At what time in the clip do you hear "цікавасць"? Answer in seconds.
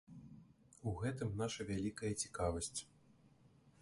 2.25-2.75